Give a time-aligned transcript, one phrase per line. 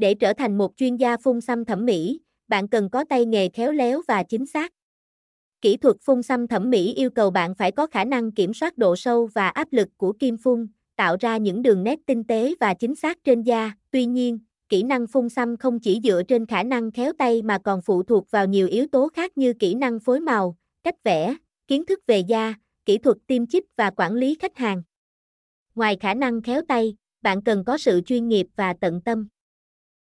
[0.00, 3.48] Để trở thành một chuyên gia phun xăm thẩm mỹ, bạn cần có tay nghề
[3.48, 4.72] khéo léo và chính xác.
[5.60, 8.78] Kỹ thuật phun xăm thẩm mỹ yêu cầu bạn phải có khả năng kiểm soát
[8.78, 10.66] độ sâu và áp lực của kim phun,
[10.96, 13.72] tạo ra những đường nét tinh tế và chính xác trên da.
[13.90, 17.58] Tuy nhiên, kỹ năng phun xăm không chỉ dựa trên khả năng khéo tay mà
[17.58, 21.36] còn phụ thuộc vào nhiều yếu tố khác như kỹ năng phối màu, cách vẽ,
[21.66, 22.54] kiến thức về da,
[22.84, 24.82] kỹ thuật tiêm chích và quản lý khách hàng.
[25.74, 29.28] Ngoài khả năng khéo tay, bạn cần có sự chuyên nghiệp và tận tâm.